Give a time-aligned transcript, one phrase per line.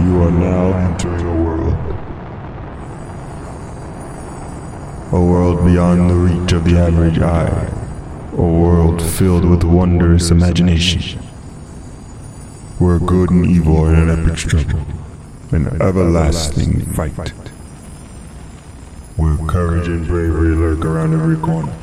[0.00, 1.74] You are now entering a world.
[5.12, 7.68] A world beyond the reach of the average eye.
[8.32, 11.18] A world filled with wondrous imagination.
[12.78, 14.82] Where good and evil are in an epic struggle.
[15.50, 17.30] An everlasting fight.
[19.16, 21.76] Where courage and bravery lurk around every corner.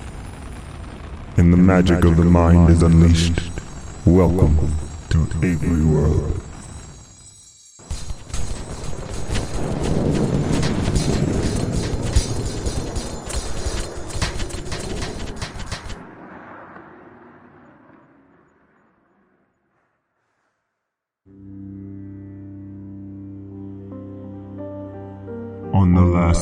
[1.35, 3.41] And the magic of the mind is unleashed.
[4.05, 4.73] Welcome
[5.09, 6.44] to Avery World.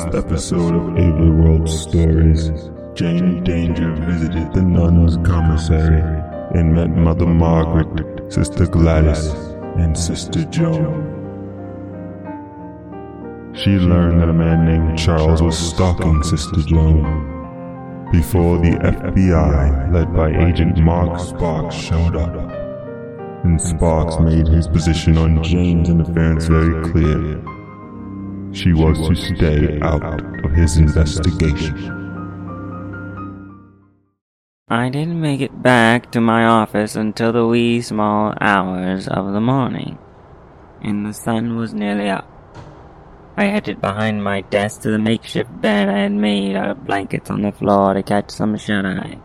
[0.03, 2.49] Last episode of Avery World Stories,
[2.93, 6.01] Jane Danger visited the nuns' commissary
[6.55, 9.27] and met Mother Margaret, Sister Gladys,
[9.77, 11.11] and Sister Joan.
[13.55, 20.13] She learned that a man named Charles was stalking Sister Joan before the FBI, led
[20.13, 22.35] by Agent Mark Sparks, showed up.
[23.45, 27.41] And Sparks made his position on Jane's interference very clear.
[28.53, 30.03] She was to stay out
[30.45, 32.03] of his investigation.
[34.69, 39.41] I didn't make it back to my office until the wee small hours of the
[39.41, 39.97] morning,
[40.81, 42.29] and the sun was nearly up.
[43.35, 47.31] I headed behind my desk to the makeshift bed I had made out of blankets
[47.31, 49.17] on the floor to catch some shut eye.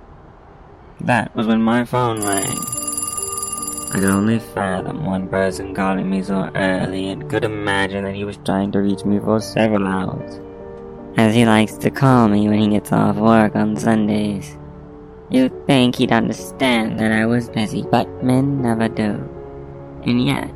[1.03, 2.78] That was when my phone rang.
[3.89, 8.22] I could only fathom one person calling me so early and could imagine that he
[8.22, 10.41] was trying to reach me for several hours,
[11.17, 14.58] as he likes to call me when he gets off work on Sundays.
[15.30, 19.27] You'd think he'd understand that I was busy, but men never do.
[20.05, 20.52] And yet,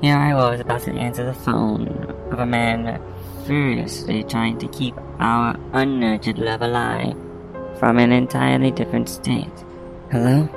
[0.00, 1.88] here I was about to answer the phone
[2.32, 2.98] of a man
[3.44, 7.14] furiously trying to keep our unnurtured love alive
[7.78, 9.52] from an entirely different state.
[10.10, 10.48] Hello?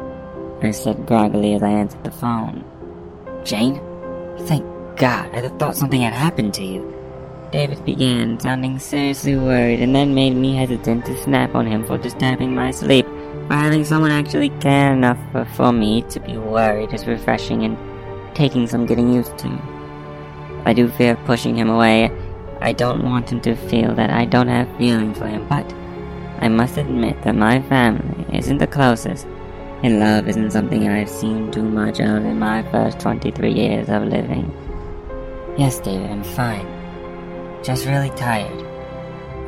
[0.62, 2.63] I said groggily as I answered the phone.
[3.44, 3.79] Jane?
[4.47, 4.66] Thank
[4.97, 6.94] God, I thought something had happened to you.
[7.51, 11.97] David began, sounding seriously worried, and then made me hesitant to snap on him for
[11.97, 13.06] disturbing my sleep.
[13.47, 17.78] For having someone actually care enough for, for me to be worried is refreshing and
[18.35, 19.62] taking some getting used to.
[20.66, 22.12] I do fear pushing him away.
[22.59, 25.72] I don't want him to feel that I don't have feelings for him, but
[26.39, 29.28] I must admit that my family isn't the closest,
[29.83, 34.03] and love isn't something I've seen too much of in my first 23 years of
[34.03, 34.51] living.
[35.57, 36.65] Yes, David, I'm fine.
[37.63, 38.65] Just really tired.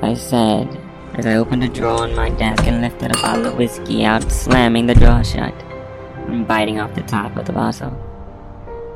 [0.03, 0.67] I said,
[1.15, 4.31] as I opened a drawer on my desk and lifted a bottle of whiskey out,
[4.31, 5.53] slamming the drawer shut,
[6.27, 7.97] and biting off the top of the bottle.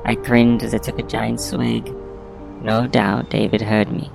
[0.06, 1.94] I cringed as I took a giant swig.
[2.62, 4.12] No doubt David heard me.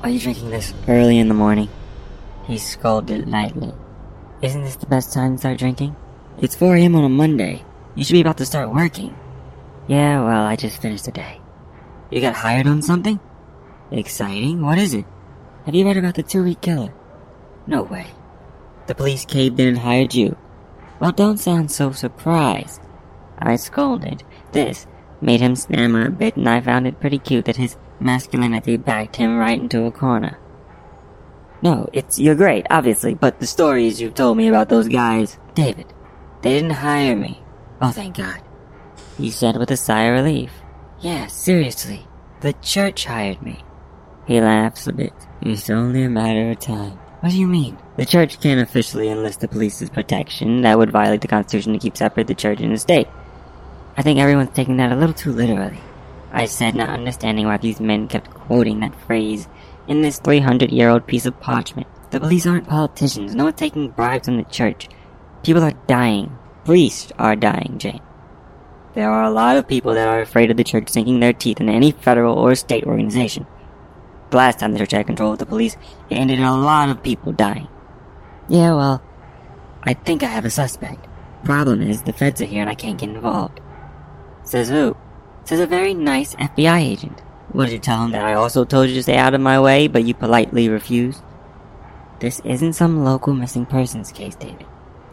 [0.00, 1.68] Why are you drinking this early in the morning?
[2.46, 3.72] He scolded lightly.
[4.40, 5.96] Isn't this the best time to start drinking?
[6.40, 6.94] It's 4 a.m.
[6.94, 7.64] on a Monday.
[7.96, 9.12] You should be about to start working.
[9.88, 11.40] Yeah, well, I just finished the day.
[12.12, 13.18] You got hired on something?
[13.90, 14.62] Exciting?
[14.62, 15.04] What is it?
[15.66, 16.94] Have you read about the two-week killer?
[17.66, 18.06] No way.
[18.86, 20.36] The police caved in and hired you.
[21.00, 22.82] Well, don't sound so surprised.
[23.36, 24.22] I scolded.
[24.52, 24.86] This
[25.20, 29.16] made him stammer a bit, and I found it pretty cute that his masculinity backed
[29.16, 30.38] him right into a corner.
[31.62, 35.92] No, it's you're great, obviously, but the stories you've told me about those guys, David,
[36.42, 37.42] they didn't hire me.
[37.80, 38.40] Oh, thank God.
[39.16, 40.52] He said with a sigh of relief.
[41.00, 42.06] Yeah, seriously,
[42.40, 43.64] the church hired me.
[44.26, 45.12] He laughs a bit.
[45.42, 46.98] It's only a matter of time.
[47.20, 47.76] What do you mean?
[47.96, 50.62] The church can't officially enlist the police's protection.
[50.62, 53.08] That would violate the Constitution to keep separate the church and the state.
[53.96, 55.80] I think everyone's taking that a little too literally.
[56.30, 59.48] I said, not understanding why these men kept quoting that phrase
[59.88, 61.88] in this 300 year old piece of parchment.
[62.10, 63.34] The police aren't politicians.
[63.34, 64.88] No one's taking bribes from the church.
[65.48, 66.36] People are dying.
[66.66, 68.02] Priests are dying, Jane.
[68.92, 71.58] There are a lot of people that are afraid of the church sinking their teeth
[71.58, 73.46] in any federal or state organization.
[74.28, 75.78] The last time the church had control of the police,
[76.10, 77.66] it ended in a lot of people dying.
[78.50, 79.02] Yeah, well,
[79.84, 81.08] I think I have a suspect.
[81.44, 83.58] Problem is, the feds are here and I can't get involved.
[84.44, 84.98] Says who?
[85.44, 87.22] Says a very nice FBI agent.
[87.56, 89.88] Did you tell him that I also told you to stay out of my way,
[89.88, 91.22] but you politely refused?
[92.20, 94.66] This isn't some local missing persons case, David.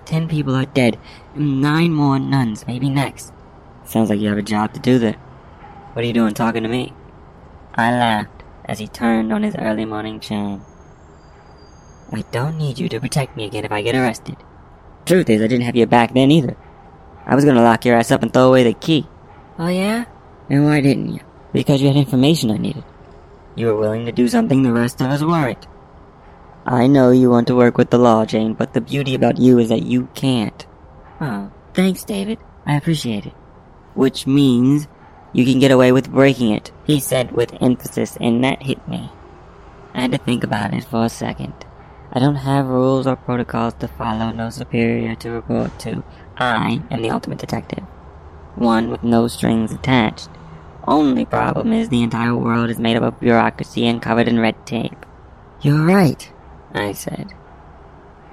[0.06, 1.00] Ten people are dead,
[1.34, 3.34] and nine more nuns maybe next.
[3.86, 5.18] Sounds like you have a job to do there.
[5.94, 6.94] What are you doing talking to me?
[7.74, 10.62] I laughed as he turned on his early morning charm.
[12.12, 14.38] I don't need you to protect me again if I get arrested.
[15.06, 16.56] Truth is, I didn't have your back then either.
[17.25, 19.08] I was gonna lock your ass up and throw away the key.
[19.58, 20.06] Oh yeah?
[20.50, 21.22] And why didn't you?
[21.51, 22.84] Because you had information I needed.
[23.56, 25.66] You were willing to do something the rest of us weren't.
[26.67, 29.59] I know you want to work with the law, Jane, but the beauty about you
[29.59, 30.65] is that you can't.
[31.21, 32.39] Oh, thanks, David.
[32.65, 33.33] I appreciate it.
[33.94, 34.88] Which means
[35.31, 39.12] you can get away with breaking it, he said with emphasis, and that hit me.
[39.94, 41.53] I had to think about it for a second.
[42.12, 46.03] I don't have rules or protocols to follow, no superior to report to.
[46.38, 47.83] I am the ultimate detective.
[48.56, 50.29] One with no strings attached.
[50.88, 54.65] Only problem is the entire world is made up of bureaucracy and covered in red
[54.65, 55.06] tape.
[55.62, 56.31] You're right,
[56.75, 57.33] I said.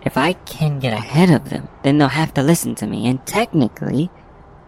[0.04, 3.24] If I can get ahead of them, then they'll have to listen to me, and
[3.24, 4.10] technically,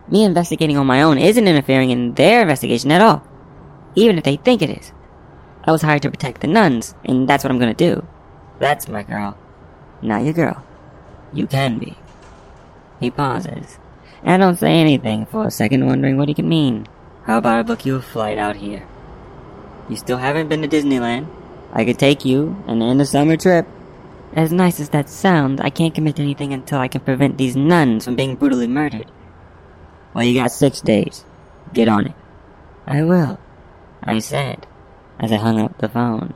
[0.08, 3.26] me investigating on my own isn't interfering in their investigation at all.
[3.94, 4.92] Even if they think it is.
[5.64, 8.06] I was hired to protect the nuns, and that's what I'm gonna do.
[8.58, 9.36] That's my girl.
[10.02, 10.64] Not your girl.
[11.32, 11.96] You can be.
[13.00, 13.78] He pauses.
[14.22, 16.86] I don't say anything for a second, wondering what he can mean.
[17.24, 18.86] How about I book you a flight out here?
[19.88, 21.26] You still haven't been to Disneyland?
[21.74, 23.66] I could take you and end a summer trip.
[24.32, 27.56] As nice as that sounds, I can't commit to anything until I can prevent these
[27.56, 29.10] nuns from being brutally murdered.
[30.14, 31.24] Well, you got six days.
[31.72, 32.14] Get on it.
[32.86, 33.40] I will,
[34.02, 34.66] I said,
[35.18, 36.34] as I hung up the phone.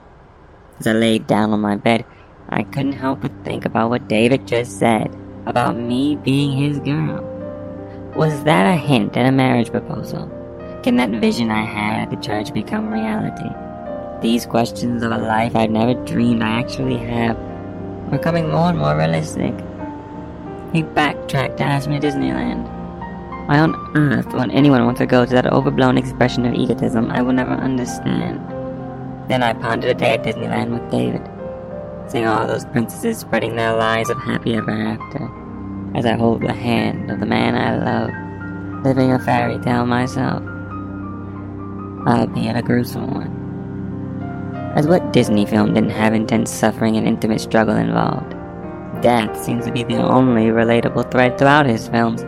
[0.80, 2.04] As I laid down on my bed,
[2.48, 5.14] I couldn't help but think about what David just said
[5.46, 7.22] about me being his girl.
[8.16, 10.26] Was that a hint at a marriage proposal?
[10.82, 13.50] Can that vision I had at the church become reality?
[14.20, 17.38] These questions of a life I'd never dreamed I actually have
[18.10, 19.54] were coming more and more realistic.
[20.72, 22.66] He backtracked to ask me Disneyland.
[23.46, 27.22] Why on earth would anyone want to go to that overblown expression of egotism I
[27.22, 28.40] will never understand?
[29.30, 31.22] Then I pondered a day at Disneyland with David,
[32.10, 35.30] seeing all those princesses spreading their lies of happy ever after,
[35.96, 40.42] as I hold the hand of the man I love, living a fairy tale myself.
[42.04, 43.37] Albeit a gruesome one.
[44.74, 48.36] As what Disney film didn't have intense suffering and intimate struggle involved?
[49.02, 52.22] Death seems to be the only relatable thread throughout his films.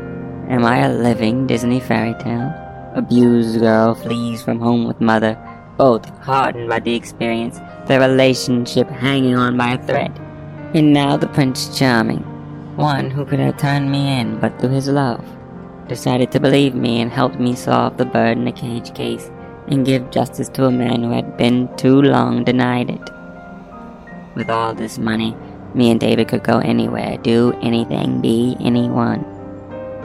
[0.48, 2.52] Am I a living Disney fairy tale?
[2.94, 5.38] Abused girl flees from home with mother,
[5.76, 10.18] both hardened by the experience, their relationship hanging on by a thread.
[10.74, 12.24] And now the Prince Charming,
[12.76, 15.24] one who could have turned me in but through his love,
[15.88, 19.30] decided to believe me and helped me solve the bird in the cage case
[19.70, 23.10] and give justice to a man who had been too long denied it.
[24.34, 25.34] With all this money,
[25.74, 29.24] me and David could go anywhere, do anything, be anyone.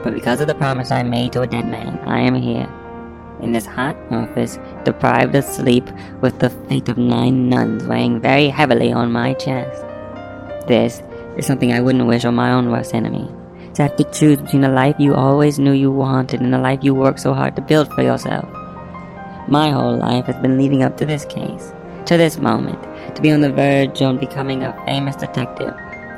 [0.04, 2.70] But because of the promise I made to a dead man, I am here.
[3.42, 5.90] In this hot office, deprived of sleep,
[6.22, 9.84] with the fate of nine nuns weighing very heavily on my chest.
[10.68, 11.02] This
[11.38, 13.30] is something I wouldn't wish on my own worst enemy.
[13.74, 16.80] To have to choose between a life you always knew you wanted and a life
[16.82, 18.48] you worked so hard to build for yourself.
[19.47, 21.71] My whole life has been leading up to this case,
[22.07, 22.81] to this moment,
[23.15, 25.71] to be on the verge of becoming a famous detective.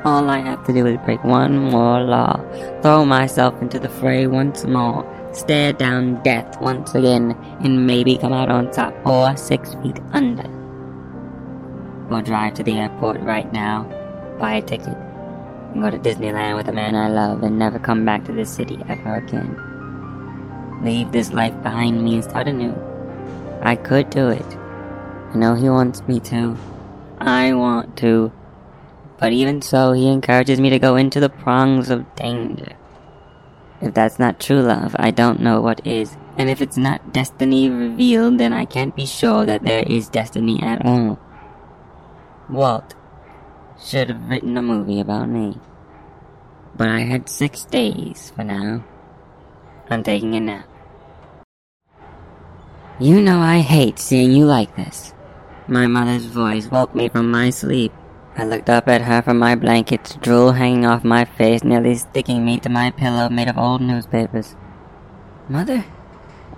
[0.05, 2.39] All I have to do is break one more law,
[2.81, 5.03] throw myself into the fray once more,
[5.33, 10.49] stare down death once again, and maybe come out on top or six feet under.
[12.09, 13.83] Or drive to the airport right now,
[14.39, 14.95] buy a ticket,
[15.73, 18.49] and go to Disneyland with a man I love and never come back to this
[18.49, 19.59] city ever again.
[20.81, 22.86] Leave this life behind me and start anew.
[23.61, 24.45] I could do it.
[25.33, 26.57] I know he wants me to.
[27.19, 28.31] I want to.
[29.19, 32.73] But even so, he encourages me to go into the prongs of danger.
[33.81, 36.15] If that's not true love, I don't know what is.
[36.37, 40.61] And if it's not destiny revealed, then I can't be sure that there is destiny
[40.61, 41.19] at all.
[42.49, 42.93] Walt
[43.83, 45.57] should have written a movie about me.
[46.75, 48.83] But I had six days for now.
[49.89, 50.67] I'm taking a nap.
[52.99, 55.13] You know I hate seeing you like this.
[55.67, 57.93] My mother's voice woke me from my sleep.
[58.35, 62.43] I looked up at her from my blankets, drool hanging off my face, nearly sticking
[62.43, 64.55] me to my pillow made of old newspapers.
[65.47, 65.85] Mother?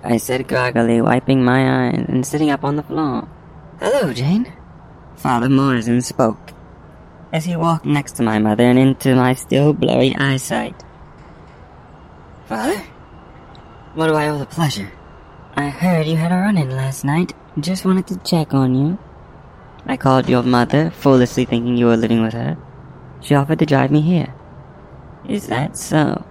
[0.02, 3.28] I said groggily, wiping my eyes and sitting up on the floor.
[3.78, 4.50] Hello, Jane.
[5.16, 6.54] Father Morrison spoke
[7.34, 10.84] as he walked next to my mother and into my still blurry eyesight.
[12.46, 12.82] Father?
[13.92, 14.90] What do I owe the pleasure?
[15.60, 17.34] I heard you had a run-in last night.
[17.58, 18.98] Just wanted to check on you.
[19.84, 22.56] I called your mother, foolishly thinking you were living with her.
[23.20, 24.32] She offered to drive me here.
[25.28, 26.24] Is that so?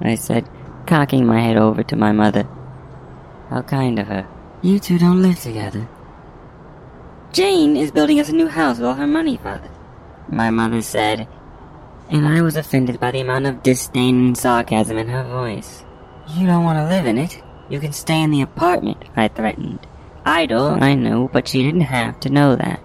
[0.00, 0.48] I said,
[0.86, 2.48] cocking my head over to my mother.
[3.50, 4.28] How kind of her.
[4.62, 5.88] You two don't live together.
[7.32, 9.70] Jane is building us a new house with all her money, father.
[10.28, 11.26] My mother said,
[12.10, 15.84] and I was offended by the amount of disdain and sarcasm in her voice.
[16.28, 17.42] You don't want to live in it.
[17.68, 19.86] You can stay in the apartment, I threatened,
[20.24, 22.80] Idle, I knew, but she didn't have to know that,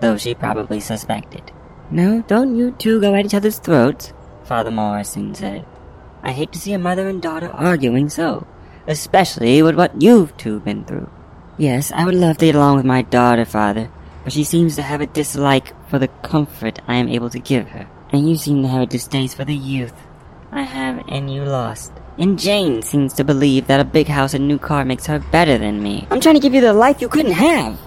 [0.00, 1.52] though she probably suspected.
[1.90, 4.12] No, don't you two go at each other's throats,
[4.44, 5.64] Father Morrison said.
[6.22, 8.46] I hate to see a mother and daughter arguing so,
[8.86, 11.10] especially with what you've two been through.
[11.58, 13.90] Yes, I would love to get along with my daughter, Father,
[14.24, 17.68] but she seems to have a dislike for the comfort I am able to give
[17.70, 19.94] her, and you seem to have a distaste for the youth
[20.52, 21.92] I have and you lost.
[22.20, 25.56] And Jane seems to believe that a big house and new car makes her better
[25.56, 26.06] than me.
[26.10, 27.80] I'm trying to give you the life you couldn't have.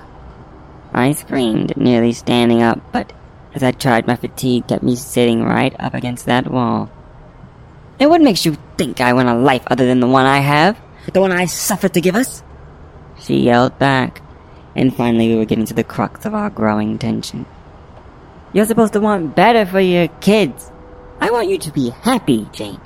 [0.92, 3.14] I screamed, nearly standing up, but
[3.54, 6.90] as I tried, my fatigue kept me sitting right up against that wall.
[8.00, 10.82] And what makes you think I want a life other than the one I have?
[11.14, 12.42] The one I suffered to give us?
[13.20, 14.24] She yelled back,
[14.76, 17.46] and finally we were getting to the crux of our growing tension.
[18.52, 20.72] You're supposed to want better for your kids.
[21.22, 22.82] I want you to be happy, Jane.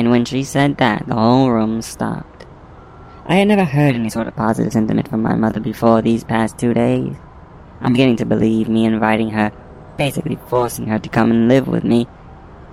[0.00, 2.46] And when she said that, the whole room stopped.
[3.26, 6.56] I had never heard any sort of positive sentiment from my mother before these past
[6.56, 7.14] two days.
[7.82, 9.52] I'm beginning to believe me inviting her,
[9.98, 12.06] basically forcing her to come and live with me,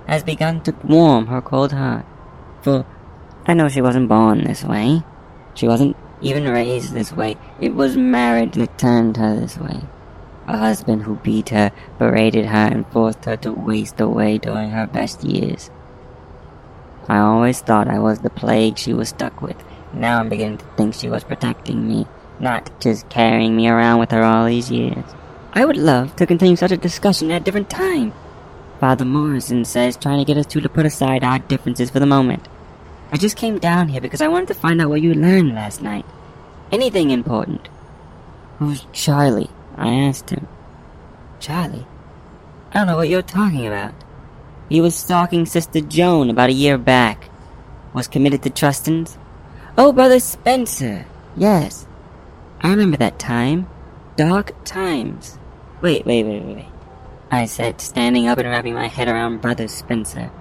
[0.07, 2.05] has begun to warm her cold heart.
[2.61, 2.85] For
[3.45, 5.03] I know she wasn't born this way.
[5.53, 7.35] She wasn't even raised this way.
[7.59, 9.81] It was marriage that turned her this way.
[10.47, 14.87] A husband who beat her, berated her, and forced her to waste away during her
[14.87, 15.69] best years.
[17.07, 19.57] I always thought I was the plague she was stuck with.
[19.93, 22.05] Now I'm beginning to think she was protecting me,
[22.39, 25.05] not just carrying me around with her all these years.
[25.53, 28.13] I would love to continue such a discussion at a different time.
[28.79, 32.05] Father Morrison says trying to get us two to put aside our differences for the
[32.05, 32.47] moment.
[33.11, 35.81] I just came down here because I wanted to find out what you learned last
[35.81, 36.05] night.
[36.71, 37.69] Anything important.
[38.59, 39.49] Who's Charlie?
[39.77, 40.47] I asked him.
[41.39, 41.87] Charlie?
[42.71, 43.93] I don't know what you're talking about.
[44.69, 47.29] He was stalking Sister Joan about a year back.
[47.93, 49.17] Was committed to Trustons.
[49.77, 51.05] Oh, Brother Spencer.
[51.35, 51.87] Yes.
[52.61, 53.67] I remember that time.
[54.15, 55.37] Dark times.
[55.81, 56.65] Wait, wait, wait, wait, wait.
[57.31, 60.31] I said, standing up and wrapping my head around Brother Spencer.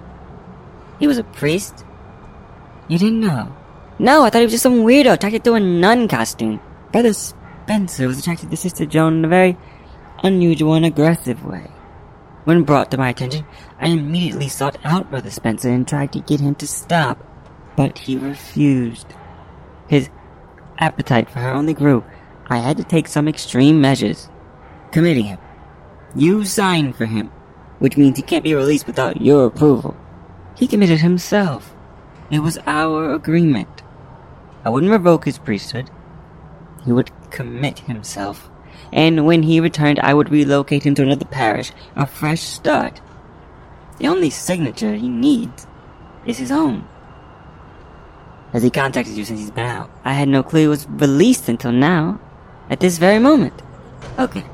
[0.99, 1.85] He was a priest?
[2.87, 3.55] You didn't know?
[3.99, 6.59] No, I thought he was just some weirdo attracted to a nun costume.
[6.91, 9.57] Brother Spencer was attracted to Sister Joan in a very
[10.23, 11.69] unusual and aggressive way.
[12.47, 13.45] When brought to my attention,
[13.77, 17.21] I immediately sought out Brother Spencer and tried to get him to stop,
[17.75, 19.07] but he refused.
[19.89, 20.09] His
[20.79, 22.05] appetite for her only grew.
[22.47, 24.29] I had to take some extreme measures,
[24.93, 25.39] committing him.
[26.15, 27.33] You signed for him,
[27.79, 29.97] which means he can't be released without your approval.
[30.55, 31.75] He committed himself.
[32.31, 33.81] It was our agreement.
[34.63, 35.89] I wouldn't revoke his priesthood.
[36.85, 38.49] He would commit himself.
[38.91, 43.01] And when he returned, I would relocate him to another parish, a fresh start.
[43.97, 45.67] The only signature he needs
[46.25, 46.87] is his own.
[48.53, 49.89] Has he contacted you since he's been out?
[50.05, 52.19] I had no clue he was released until now.
[52.69, 53.61] At this very moment.
[54.19, 54.45] Okay.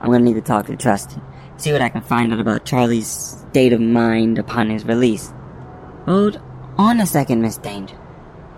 [0.00, 1.20] I'm gonna need to talk to Trusty.
[1.56, 3.06] See what I can find out about Charlie's
[3.50, 5.32] state of mind upon his release.
[6.06, 6.40] Hold
[6.76, 7.96] on a second, Miss Danger.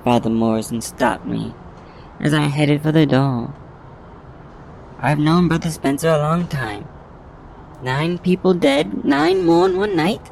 [0.04, 1.54] Father Morrison stopped me
[2.20, 3.54] as I headed for the door.
[5.04, 6.88] I've known Brother Spencer a long time.
[7.82, 10.30] Nine people dead, nine more in one night?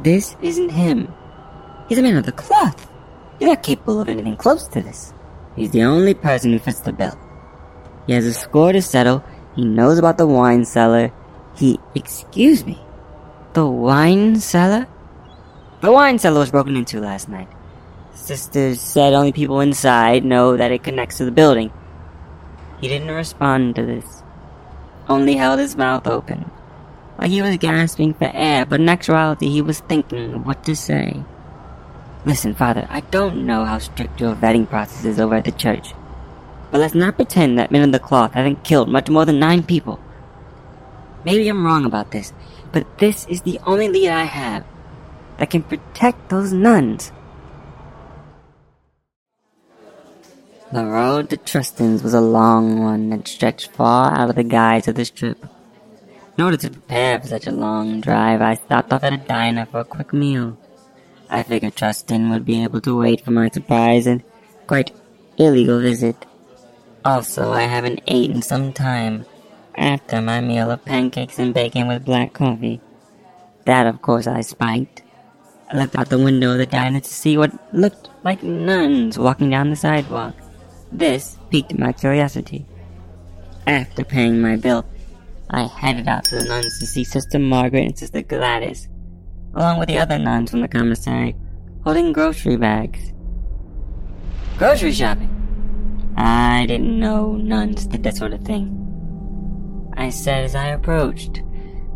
[0.00, 1.12] This isn't him.
[1.86, 2.90] He's a man of the cloth.
[3.38, 5.12] You're not capable of anything close to this.
[5.54, 7.12] He's the only person who fits the bill.
[8.06, 9.22] He has a score to settle.
[9.54, 11.12] He knows about the wine cellar.
[11.54, 12.80] He, excuse me,
[13.52, 14.88] the wine cellar?
[15.82, 17.48] The wine cellar was broken into last night.
[18.14, 21.70] Sisters said only people inside know that it connects to the building.
[22.80, 24.22] He didn't respond to this.
[25.08, 26.50] Only held his mouth open.
[27.18, 31.22] Like he was gasping for air, but in actuality he was thinking what to say.
[32.26, 35.94] Listen, Father, I don't know how strict your vetting process is over at the church.
[36.70, 39.62] But let's not pretend that men of the cloth haven't killed much more than nine
[39.62, 40.00] people.
[41.24, 42.32] Maybe I'm wrong about this,
[42.72, 44.64] but this is the only lead I have
[45.38, 47.12] that can protect those nuns.
[50.72, 54.88] The road to Trustons was a long one that stretched far out of the guise
[54.88, 55.46] of this trip.
[56.36, 59.66] In order to prepare for such a long drive, I stopped off at a diner
[59.66, 60.58] for a quick meal.
[61.30, 64.24] I figured Truston would be able to wait for my surprise and
[64.66, 64.90] quite
[65.38, 66.26] illegal visit.
[67.04, 69.24] Also, I haven't eaten some time
[69.76, 72.80] after my meal of pancakes and bacon with black coffee.
[73.66, 75.02] That, of course, I spiked.
[75.70, 79.50] I looked out the window of the diner to see what looked like nuns walking
[79.50, 80.34] down the sidewalk.
[80.96, 82.64] This piqued my curiosity.
[83.66, 84.86] After paying my bill,
[85.50, 88.88] I headed out to the nuns to see Sister Margaret and Sister Gladys,
[89.54, 91.36] along with the other nuns from the commissary,
[91.84, 93.12] holding grocery bags.
[94.56, 95.28] Grocery shopping?
[96.16, 98.72] I didn't know nuns did that sort of thing.
[99.98, 101.42] I said as I approached.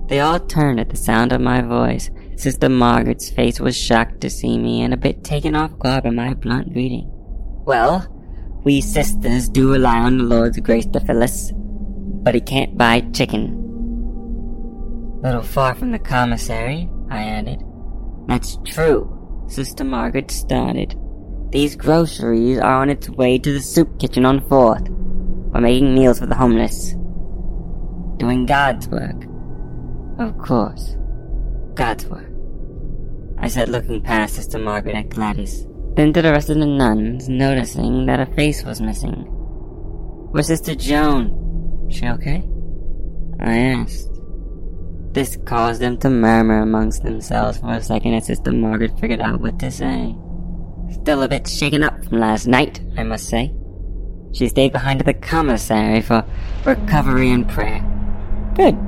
[0.08, 2.10] They all turned at the sound of my voice.
[2.36, 6.10] Sister Margaret's face was shocked to see me and a bit taken off guard by
[6.10, 7.10] my blunt greeting.
[7.64, 8.06] Well,
[8.64, 13.00] we sisters do rely on the Lord's grace to fill us, but he can't buy
[13.12, 13.56] chicken.
[15.22, 17.62] Little far from the commissary, I added.
[18.26, 20.96] That's true, Sister Margaret started.
[21.50, 24.88] These groceries are on its way to the soup kitchen on 4th.
[24.88, 26.92] We're making meals for the homeless.
[28.18, 29.24] Doing God's work.
[30.18, 30.96] Of course.
[31.74, 32.30] God's work.
[33.38, 35.66] I said, looking past Sister Margaret at Gladys,
[35.96, 39.26] then to the rest of the nuns, noticing that a face was missing.
[40.30, 41.88] Where's Sister Joan?
[41.90, 42.44] She okay?
[43.40, 44.08] I asked.
[45.12, 49.40] This caused them to murmur amongst themselves for a second as Sister Margaret figured out
[49.40, 50.14] what to say.
[50.92, 53.52] Still a bit shaken up from last night, I must say.
[54.32, 56.24] She stayed behind at the commissary for
[56.64, 57.84] recovery and prayer.
[58.54, 58.78] Good,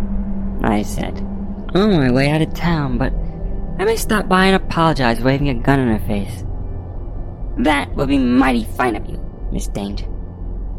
[0.62, 1.18] I said.
[1.74, 3.12] On my way out of town, but
[3.80, 6.44] I may stop by and apologize waving a gun in her face.
[7.58, 9.18] That would be mighty fine of you,
[9.52, 10.06] Miss Danger.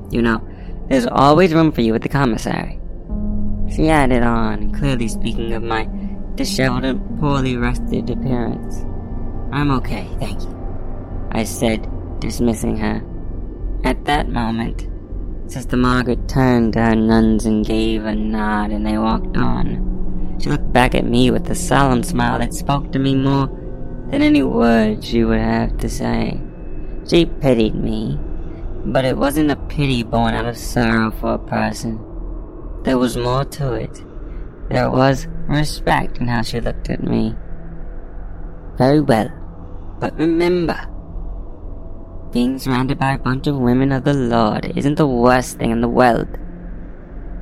[0.10, 0.42] You know,
[0.89, 2.80] there's always room for you at the commissary.
[3.74, 5.88] She added on, clearly speaking of my
[6.36, 8.84] disheveled and poorly rested appearance.
[9.51, 11.30] I'm okay, thank you.
[11.32, 11.88] I said,
[12.20, 13.01] dismissing her.
[13.84, 14.88] At that moment,
[15.51, 20.38] Sister Margaret turned to her nuns and gave a nod, and they walked on.
[20.39, 23.48] She looked back at me with a solemn smile that spoke to me more
[24.10, 26.39] than any words she would have to say.
[27.05, 28.17] She pitied me,
[28.86, 32.00] but it wasn't a pity born out of sorrow for a person.
[32.83, 34.03] There was more to it.
[34.69, 37.36] There was respect in how she looked at me.
[38.77, 39.29] Very well,
[40.00, 40.79] but remember,
[42.31, 45.81] being surrounded by a bunch of women of the Lord isn't the worst thing in
[45.81, 46.27] the world.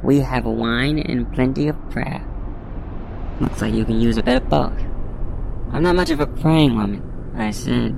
[0.04, 2.26] We have wine and plenty of prayer.
[3.39, 4.78] Looks like you can use a bit of both.
[5.71, 7.02] I'm not much of a praying woman,
[7.38, 7.95] I said.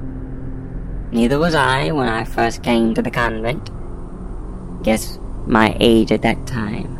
[1.13, 3.69] Neither was I when I first came to the convent.
[4.83, 6.97] Guess my age at that time.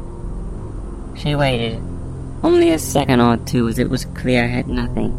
[1.18, 1.82] She waited.
[2.44, 5.18] Only a second or two as it was clear I had nothing.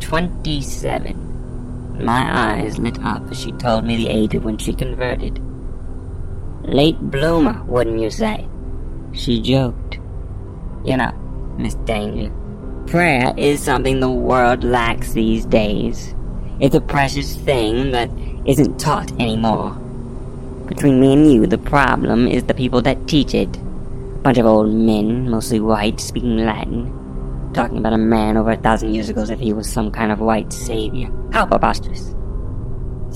[0.00, 2.04] Twenty-seven.
[2.04, 5.40] My eyes lit up as she told me the age of when she converted.
[6.62, 8.46] Late bloomer, wouldn't you say?
[9.12, 9.94] She joked.
[10.84, 11.12] You know,
[11.56, 12.30] Miss Danger,
[12.86, 16.13] prayer is something the world lacks these days.
[16.60, 18.10] It's a precious thing that
[18.46, 19.72] isn't taught anymore.
[20.66, 23.56] Between me and you, the problem is the people that teach it.
[23.56, 27.00] A bunch of old men, mostly white, speaking Latin
[27.54, 30.12] talking about a man over a thousand years ago as if he was some kind
[30.12, 31.08] of white savior.
[31.32, 32.14] How preposterous.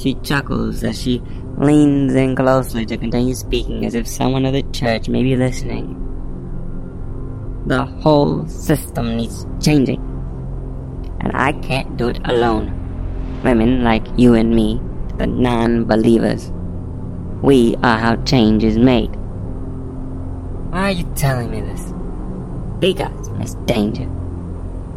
[0.00, 1.20] She chuckles as she
[1.58, 5.96] leans in closely to continue speaking as if someone of the church may be listening.
[7.66, 10.00] The whole system needs changing.
[11.20, 12.77] And I can't do it alone.
[13.42, 14.80] Women like you and me,
[15.16, 16.50] the non believers,
[17.42, 19.14] we are how change is made.
[20.70, 21.92] Why are you telling me this?
[22.80, 24.08] Because, Miss Danger,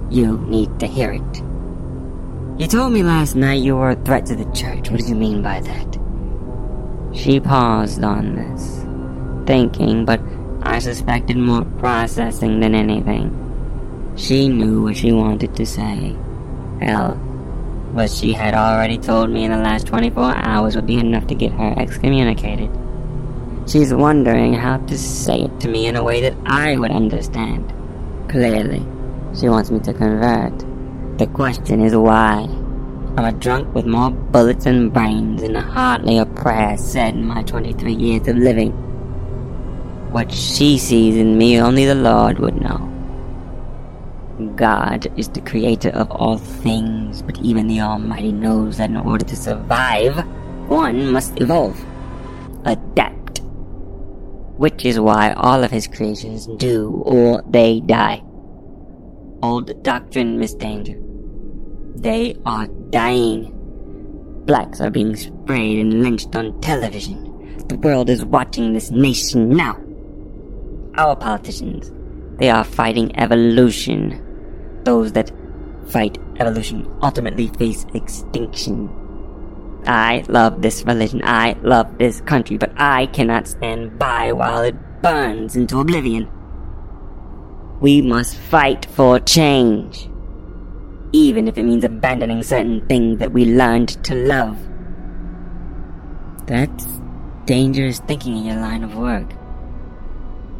[0.09, 1.43] you need to hear it.
[2.59, 4.89] You told me last night you were a threat to the church.
[4.89, 5.97] What do you mean by that?
[7.15, 8.85] She paused on this,
[9.47, 10.19] thinking, but
[10.63, 13.37] I suspected more processing than anything.
[14.15, 16.15] She knew what she wanted to say.
[16.79, 17.19] Hell,
[17.93, 21.35] what she had already told me in the last 24 hours would be enough to
[21.35, 22.69] get her excommunicated.
[23.67, 27.73] She's wondering how to say it to me in a way that I would understand.
[28.29, 28.85] Clearly.
[29.37, 30.57] She wants me to convert.
[31.17, 32.47] The question is why?
[33.17, 37.43] I'm a drunk with more bullets and brains and hardly a prayer said in my
[37.43, 38.71] 23 years of living.
[40.11, 42.90] What she sees in me only the Lord would know.
[44.47, 49.25] God is the creator of all things, but even the Almighty knows that in order
[49.25, 50.25] to survive,
[50.67, 51.79] one must evolve,
[52.65, 53.41] adapt.
[54.57, 58.23] Which is why all of his creations do or they die
[59.43, 60.97] old doctrine, Miss Danger.
[61.95, 63.53] They are dying.
[64.45, 67.27] Blacks are being sprayed and lynched on television.
[67.67, 69.79] The world is watching this nation now.
[70.95, 71.91] Our politicians,
[72.37, 74.27] they are fighting evolution.
[74.83, 75.31] Those that
[75.87, 78.89] fight evolution ultimately face extinction.
[79.85, 84.75] I love this religion, I love this country, but I cannot stand by while it
[85.01, 86.29] burns into oblivion.
[87.79, 90.07] We must fight for change.
[91.13, 94.57] Even if it means abandoning certain things that we learned to love.
[96.45, 96.85] That's
[97.45, 99.33] dangerous thinking in your line of work.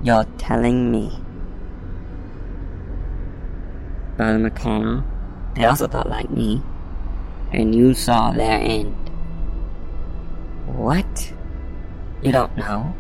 [0.04, 1.12] You're telling me.
[4.22, 5.04] Father McConnell,
[5.56, 6.62] they also thought like me,
[7.52, 8.96] and you saw their end.
[10.68, 11.34] What?
[12.22, 12.94] You don't know?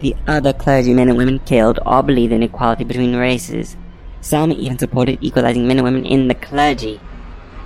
[0.00, 3.78] The other clergymen and women killed all believed in equality between races.
[4.20, 7.00] Some even supported equalizing men and women in the clergy,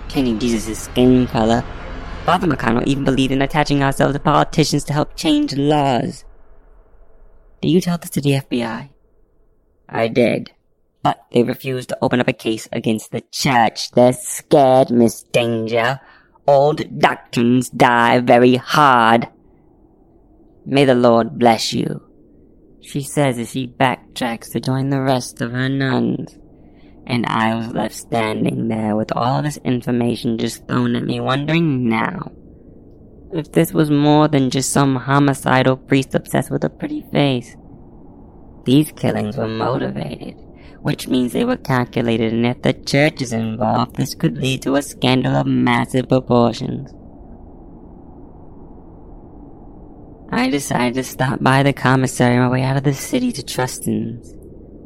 [0.09, 1.65] changing Jesus' skin color.
[2.25, 6.25] Father McConnell even believed in attaching ourselves to politicians to help change laws.
[7.63, 8.91] Did you tell this to the FBI?
[9.89, 10.53] I did.
[11.03, 13.91] But they refused to open up a case against the church.
[13.93, 16.01] They're scared, Miss Danger.
[16.47, 19.29] Old doctrines die very hard.
[20.67, 22.03] May the Lord bless you.
[22.83, 26.39] She says as she backtracks to join the rest of her nuns.
[27.07, 31.89] And I was left standing there with all this information just thrown at me, wondering
[31.89, 32.33] now
[33.33, 37.57] if this was more than just some homicidal priest obsessed with a pretty face.
[38.65, 40.37] These killings were motivated,
[40.83, 44.77] which means they were calculated, and if the church is involved, this could lead to
[44.77, 46.93] a scandal of massive proportions.
[50.33, 53.43] I decided to stop by the commissary on my way out of the city to
[53.43, 54.33] Truston's.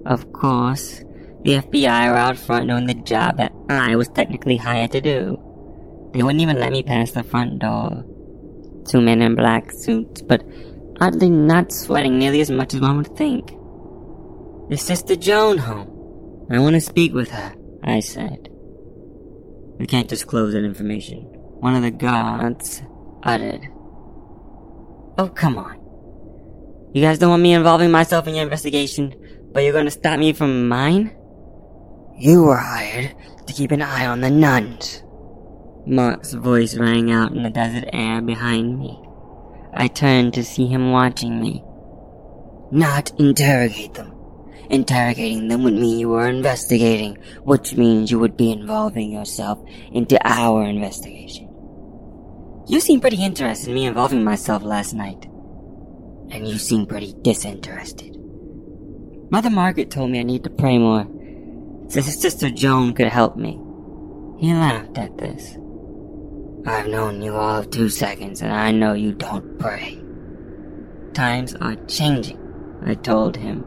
[0.07, 1.01] Of course,
[1.43, 5.39] the FBI were out front doing the job that I was technically hired to do.
[6.13, 8.05] They wouldn't even let me pass the front door.
[8.89, 10.43] Two men in black suits, but
[11.01, 13.53] oddly not sweating nearly as much as one would think.
[14.71, 16.47] Is Sister Joan home?
[16.51, 18.49] I want to speak with her, I said.
[19.79, 21.19] We can't disclose that information.
[21.61, 22.83] One of the guards
[23.23, 23.69] uttered.
[25.19, 25.81] Oh, come on.
[26.95, 29.15] You guys don't want me involving myself in your investigation,
[29.53, 31.15] but you're gonna stop me from mine?
[32.17, 33.15] You were hired
[33.47, 35.03] to keep an eye on the nuns.
[35.87, 38.99] Mark's voice rang out in the desert air behind me.
[39.75, 41.63] I turned to see him watching me.
[42.71, 44.14] Not interrogate them.
[44.71, 49.59] Interrogating them would mean you were investigating, which means you would be involving yourself
[49.93, 51.49] into our investigation.
[52.67, 55.27] You seemed pretty interested in me involving myself last night.
[56.31, 58.17] And you seem pretty disinterested.
[59.31, 61.07] Mother Margaret told me I need to pray more.
[61.89, 63.61] Says his sister Joan could help me.
[64.39, 65.59] He laughed at this.
[66.67, 70.01] I've known you all of two seconds and I know you don't pray.
[71.13, 72.39] Times are changing,
[72.87, 73.65] I told him.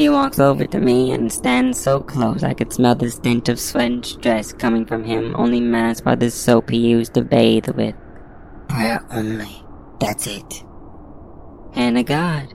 [0.00, 3.60] He walks over to me and stands so close I could smell the stench of
[3.60, 7.68] sweat and stress coming from him, only masked by the soap he used to bathe
[7.68, 7.94] with.
[8.66, 9.62] Prayer only.
[10.00, 10.64] That's it.
[11.74, 12.54] And a God.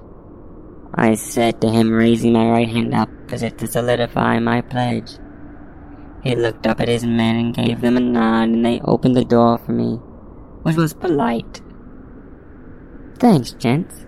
[0.96, 5.20] I said to him, raising my right hand up as if to solidify my pledge.
[6.24, 9.24] He looked up at his men and gave them a nod, and they opened the
[9.24, 9.98] door for me,
[10.64, 11.62] which was polite.
[13.20, 14.08] Thanks, gents,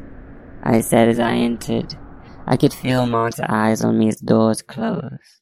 [0.64, 1.96] I said as I entered.
[2.50, 5.42] I could feel Mark's eyes on me as doors closed.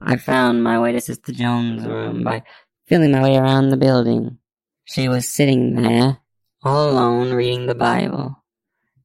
[0.00, 2.44] I found my way to Sister Joan's room by
[2.86, 4.38] feeling my way around the building.
[4.84, 6.18] She was sitting there,
[6.62, 8.44] all alone, reading the Bible.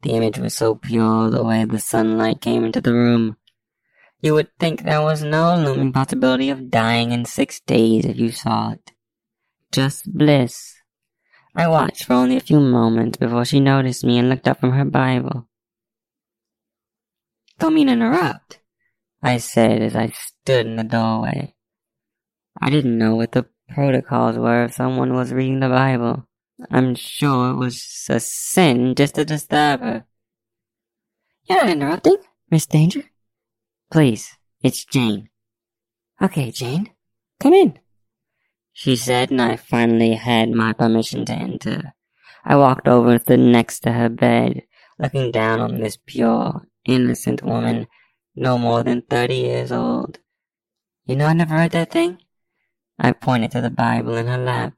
[0.04, 3.38] The image was so pure the way the sunlight came into the room.
[4.22, 8.30] You would think there was no looming possibility of dying in six days if you
[8.30, 8.92] saw it.
[9.72, 10.76] Just bliss.
[11.56, 14.74] I watched for only a few moments before she noticed me and looked up from
[14.74, 15.48] her Bible.
[17.62, 18.60] Don't mean to interrupt,
[19.22, 21.54] I said as I stood in the doorway.
[22.60, 26.28] I didn't know what the protocols were if someone was reading the Bible.
[26.72, 30.06] I'm sure it was a sin just to disturb her.
[31.44, 32.18] You're not interrupting,
[32.50, 33.04] Miss Danger.
[33.92, 35.30] Please, it's Jane.
[36.20, 36.90] Okay, Jane,
[37.40, 37.78] come in.
[38.74, 41.94] She said, and I finally had my permission to enter.
[42.44, 44.64] I walked over stood next to her bed,
[44.98, 47.88] looking down on this pure, innocent woman,
[48.36, 50.20] no more than thirty years old.
[51.06, 52.20] You know I never read that thing?
[53.00, 54.74] I pointed to the Bible in her lap.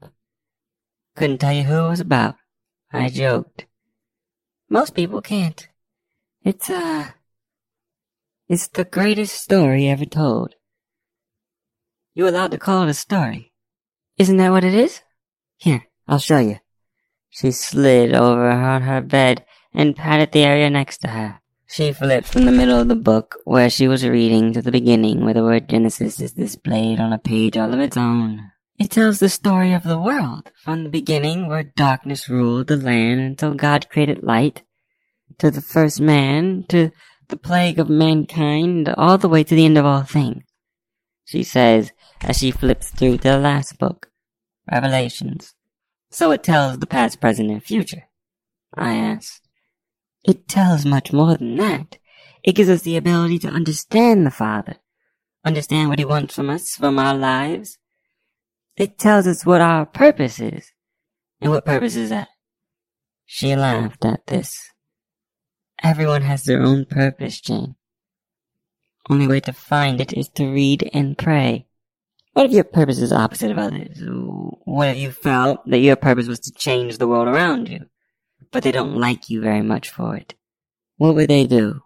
[1.16, 2.36] Couldn't tell you who it was about.
[2.92, 3.66] I joked.
[4.68, 5.68] Most people can't.
[6.42, 7.08] It's, uh,
[8.48, 10.54] it's the greatest story ever told.
[12.14, 13.52] You're allowed to call it a story?
[14.16, 15.02] Isn't that what it is?
[15.56, 16.58] Here, I'll show you.
[17.30, 21.40] She slid over on her bed and patted the area next to her.
[21.74, 25.24] She flipped from the middle of the book where she was reading to the beginning
[25.24, 28.52] where the word Genesis is displayed on a page all of its own.
[28.78, 33.18] It tells the story of the world, from the beginning where darkness ruled the land
[33.18, 34.62] until God created light,
[35.38, 36.92] to the first man, to
[37.26, 40.44] the plague of mankind, all the way to the end of all things.
[41.24, 44.12] She says as she flips through to the last book,
[44.70, 45.56] Revelations.
[46.08, 48.04] So it tells the past, present, and future.
[48.72, 49.43] I asked.
[50.24, 51.98] It tells much more than that.
[52.42, 54.76] It gives us the ability to understand the Father,
[55.44, 57.78] understand what He wants from us, from our lives.
[58.76, 60.72] It tells us what our purpose is.
[61.40, 62.28] And what purpose is that?
[63.26, 64.70] She laughed at this.
[65.82, 67.76] Everyone has their own purpose, Jane.
[69.10, 71.66] Only way to find it is to read and pray.
[72.32, 73.98] What if your purpose is opposite of others?
[74.64, 77.86] What if you felt that your purpose was to change the world around you,
[78.54, 80.34] but they don't like you very much for it?
[80.96, 81.82] What would they do?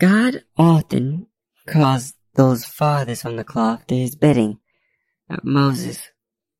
[0.00, 1.28] God often
[1.68, 4.58] caused those farthest from the cloth to his bidding.
[5.44, 6.10] Moses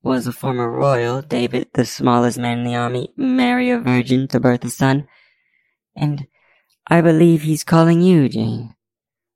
[0.01, 4.39] was a former royal, David the smallest man in the army, Mary a virgin to
[4.39, 5.09] birth a son,
[5.97, 6.29] and
[6.87, 8.77] I believe he's calling you, Jane.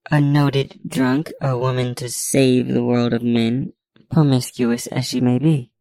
[0.08, 3.72] A noted drunk, a woman to save the world of men,
[4.08, 5.72] promiscuous as she may be.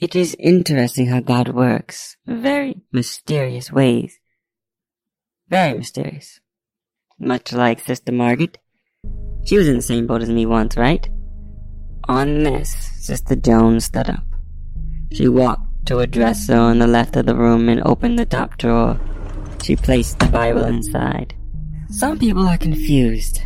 [0.00, 2.16] It is interesting how God works.
[2.24, 4.20] Very mysterious ways.
[5.48, 6.38] Very mysterious.
[7.18, 8.58] Much like Sister Margaret.
[9.44, 11.08] She was in the same boat as me once, right?
[12.04, 14.22] On this, Sister Joan stood up.
[15.10, 18.56] She walked to a dresser on the left of the room and opened the top
[18.56, 19.00] drawer.
[19.64, 21.34] She placed the Bible inside.
[21.90, 23.40] Some people are confused.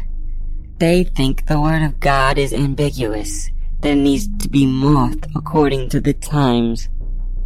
[0.77, 3.51] They think the Word of God is ambiguous,
[3.83, 6.89] it needs to be morphed according to the times.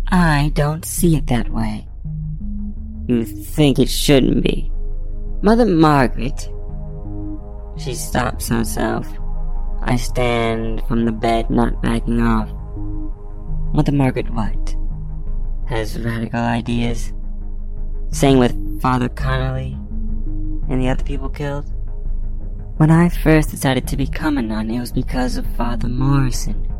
[0.08, 1.88] I don't see it that way.
[3.08, 4.70] You think it shouldn't be.
[5.42, 6.48] Mother Margaret.
[7.78, 9.06] She stops herself.
[9.82, 12.50] I stand from the bed, not backing off.
[13.74, 14.76] Mother Margaret what?
[15.68, 17.12] Has radical ideas.
[18.10, 19.72] Same with Father Connolly
[20.68, 21.70] and the other people killed.
[22.76, 26.70] When I first decided to become a nun, it was because of Father Morrison.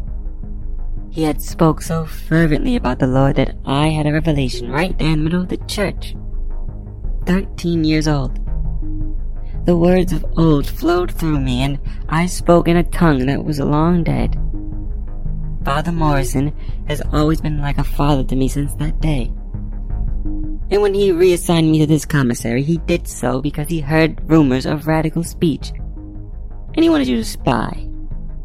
[1.10, 5.08] He had spoke so fervently about the Lord that I had a revelation right there
[5.08, 6.14] in the middle of the church.
[7.24, 8.38] Thirteen years old.
[9.64, 11.78] The words of old flowed through me, and
[12.10, 14.38] I spoke in a tongue that was long dead.
[15.64, 16.54] Father Morrison
[16.88, 19.32] has always been like a father to me since that day.
[20.70, 24.66] And when he reassigned me to this commissary, he did so because he heard rumors
[24.66, 25.72] of radical speech.
[26.76, 27.88] And he wanted you to spy.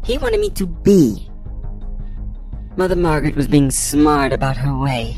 [0.04, 1.28] He wanted me to be.
[2.76, 5.16] Mother Margaret was being smart about her way.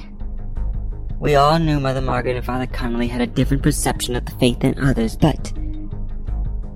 [1.21, 4.61] We all knew Mother Margaret and Father Connolly had a different perception of the faith
[4.61, 5.53] than others, but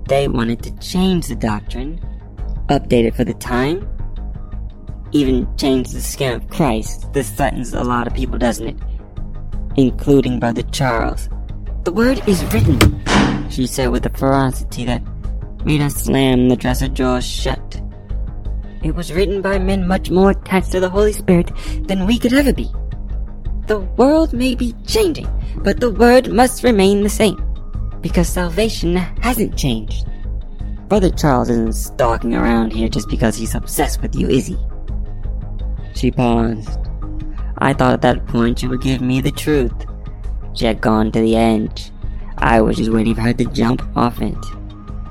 [0.07, 1.99] they wanted to change the doctrine,
[2.67, 3.87] update it for the time,
[5.11, 7.11] even change the skin of Christ.
[7.13, 8.77] This threatens a lot of people, doesn't it?
[9.79, 11.29] including Brother Charles.
[11.83, 12.79] The word is written,
[13.49, 15.01] she said with a ferocity that
[15.65, 17.81] made us slam the dresser drawers shut.
[18.83, 22.33] It was written by men much more attached to the Holy Spirit than we could
[22.33, 22.71] ever be.
[23.67, 27.37] The world may be changing, but the word must remain the same,
[28.01, 30.07] because salvation hasn't changed.
[30.87, 34.57] Brother Charles isn't stalking around here just because he's obsessed with you, is he?
[35.93, 36.79] She paused.
[37.59, 39.73] I thought at that point she would give me the truth.
[40.55, 41.91] She had gone to the edge.
[42.37, 44.37] I was just waiting for her to jump off it.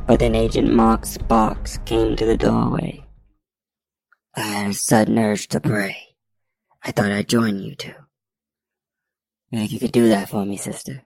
[0.09, 3.05] But then Agent Mark Sparks came to the doorway.
[4.35, 6.17] I had a sudden urge to pray.
[6.83, 7.93] I thought I'd join you two.
[9.53, 11.03] Think you could do that for me, sister?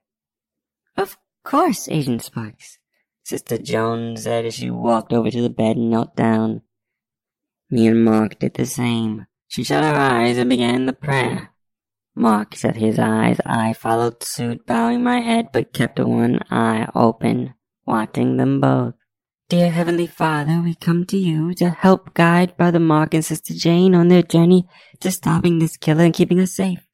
[0.96, 2.78] Of course, Agent Sparks,
[3.24, 6.62] Sister Joan said as she walked over to the bed and knelt down.
[7.70, 9.26] Me and Mark did the same.
[9.48, 11.50] She shut her eyes and began the prayer.
[12.14, 13.40] Mark shut his eyes.
[13.44, 17.54] I followed suit, bowing my head, but kept one eye open,
[17.86, 18.94] watching them both.
[19.48, 23.94] Dear Heavenly Father, we come to you to help guide Brother Mark and Sister Jane
[23.94, 24.66] on their journey
[25.00, 26.86] to stopping this killer and keeping us safe.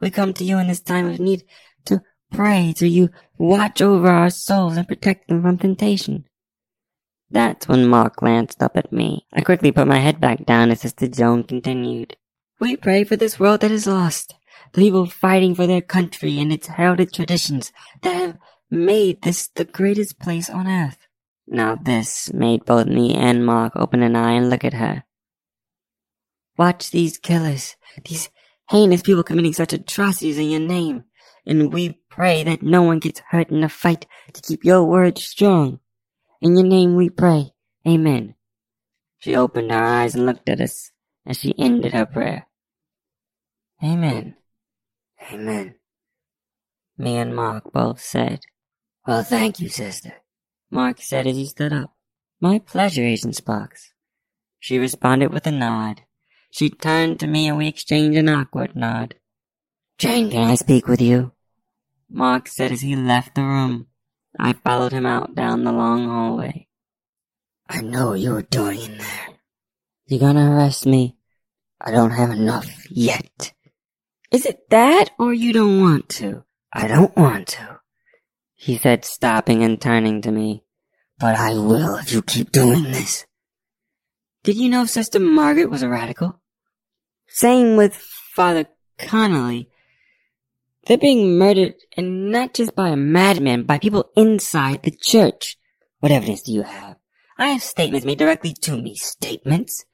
[0.00, 1.44] We come to you in this time of need
[1.84, 6.24] to pray to you watch over our souls and protect them from temptation.
[7.30, 9.26] That's when Mark glanced up at me.
[9.32, 12.16] I quickly put my head back down as Sister Joan continued.
[12.60, 14.34] We pray for this world that is lost,
[14.72, 18.38] the people fighting for their country and its heralded traditions that have
[18.70, 20.98] made this the greatest place on earth.
[21.46, 25.04] Now this made both me and Mark open an eye and look at her.
[26.56, 28.30] Watch these killers, these
[28.70, 31.04] heinous people committing such atrocities in your name,
[31.44, 35.18] and we pray that no one gets hurt in the fight to keep your word
[35.18, 35.80] strong.
[36.40, 37.52] In your name we pray.
[37.86, 38.34] Amen.
[39.18, 40.92] She opened her eyes and looked at us
[41.26, 42.46] as she ended her prayer.
[43.82, 44.36] Amen.
[45.32, 45.74] Amen.
[46.96, 48.40] Me and Mark both said.
[49.06, 50.14] Well, thank you, sister.
[50.70, 51.92] Mark said as he stood up.
[52.40, 53.92] My pleasure, Agent Sparks.
[54.58, 56.02] She responded with a nod.
[56.50, 59.16] She turned to me and we exchanged an awkward nod.
[59.98, 61.32] Jane, can I speak with you?
[62.10, 63.88] Mark said as he left the room.
[64.38, 66.66] I followed him out down the long hallway.
[67.68, 69.28] I know what you were doing in there.
[70.06, 71.16] You're gonna arrest me?
[71.80, 73.52] I don't have enough yet.
[74.30, 76.44] Is it that, or you don't want to?
[76.72, 77.73] I don't want to,
[78.54, 80.64] he said, stopping and turning to me.
[81.18, 83.26] But I will if you keep doing this.
[84.42, 86.40] Did you know Sister Margaret was a radical?
[87.26, 88.66] Same with Father
[88.98, 89.70] Connolly.
[90.86, 95.56] They're being murdered, and not just by a madman, by people inside the church.
[96.00, 96.96] What evidence do you have?
[97.38, 98.94] I have statements made directly to me.
[98.94, 99.84] Statements?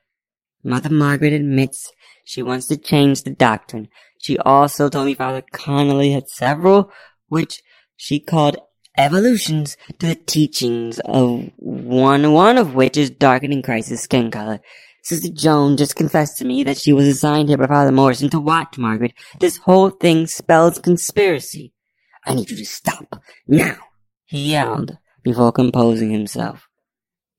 [0.64, 1.92] Mother Margaret admits
[2.24, 3.88] she wants to change the doctrine.
[4.18, 6.90] She also told me Father Connolly had several,
[7.28, 7.62] which
[8.00, 8.56] she called
[8.96, 14.60] evolutions to the teachings of one, one of which is darkening Christ's skin color.
[15.02, 18.40] Sister Joan just confessed to me that she was assigned here by Father Morrison to
[18.40, 19.12] watch Margaret.
[19.38, 21.74] This whole thing spells conspiracy.
[22.24, 23.76] I need you to stop, now,
[24.24, 26.70] he yelled before composing himself.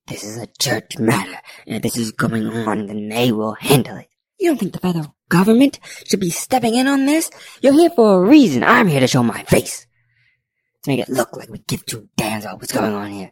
[0.06, 3.97] This is a church matter, and if this is going on, then they will handle
[3.97, 4.10] it.
[4.38, 7.32] You don't think the federal government should be stepping in on this?
[7.62, 8.63] You're here for a reason.
[8.63, 9.88] I'm here to show my face.
[10.84, 13.32] To make it look like we give two damns about what's going on here.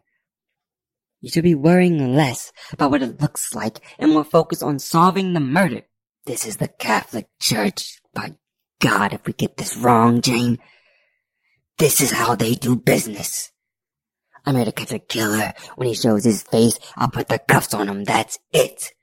[1.22, 5.34] You should be worrying less about what it looks like and more focused on solving
[5.34, 5.82] the murder.
[6.26, 8.00] This is the Catholic Church.
[8.14, 8.36] By
[8.80, 10.60] God, if we get this wrong, Jane,
[11.78, 13.52] this is how they do business.
[14.46, 15.54] I'm here to catch a killer.
[15.76, 18.04] When he shows his face, I'll put the cuffs on him.
[18.04, 18.94] That's it.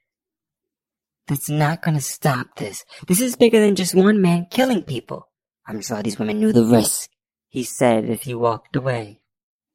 [1.26, 2.84] That's not gonna stop this.
[3.06, 5.28] This is bigger than just one man killing people.
[5.66, 7.10] I'm sure these women knew the risk,
[7.56, 9.18] he said as he walked away.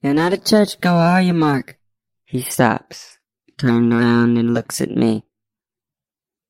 [0.03, 1.79] You're not a churchgoer, are you, Mark?
[2.25, 3.17] He stops,
[3.57, 5.25] turns around and looks at me.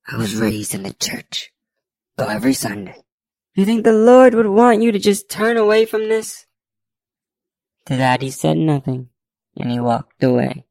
[0.06, 1.50] I was raised in the church.
[2.18, 2.96] Go every Sunday.
[3.54, 6.44] You think the Lord would want you to just turn away from this?
[7.86, 9.08] To that he said nothing,
[9.56, 10.66] and he walked away.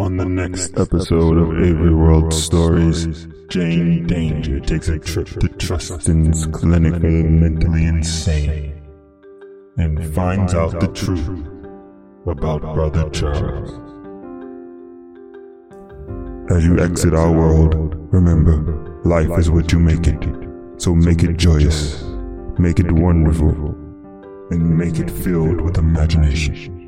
[0.00, 6.46] On the next episode of Avery World Stories, Jane Danger takes a trip to Trustin's
[6.46, 8.80] clinically mentally insane
[9.76, 11.28] and finds out the truth
[12.26, 13.72] about Brother Charles.
[16.50, 20.24] As you exit our world, remember, life is what you make it.
[20.78, 22.02] So make it joyous,
[22.58, 23.50] make it wonderful,
[24.50, 26.79] and make it filled with imagination.